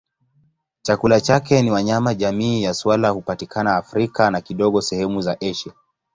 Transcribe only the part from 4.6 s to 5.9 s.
sehemu za Asia.